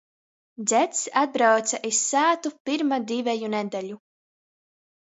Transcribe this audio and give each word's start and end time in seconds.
Dzeds 0.71 1.01
atbrauce 1.21 1.81
iz 1.91 2.01
sātu 2.07 2.55
pyrma 2.71 3.01
diveju 3.15 3.55
nedeļu. 3.59 4.03